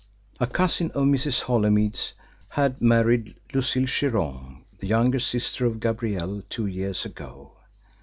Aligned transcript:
A 0.39 0.47
cousin 0.47 0.89
of 0.95 1.03
Mrs. 1.03 1.41
Holymead's 1.41 2.13
had 2.49 2.81
married 2.81 3.35
Lucille 3.53 3.85
Chiron, 3.85 4.63
the 4.79 4.87
younger 4.87 5.19
sister 5.19 5.67
of 5.67 5.79
Gabrielle, 5.79 6.41
two 6.49 6.65
years 6.65 7.05
ago. 7.05 7.51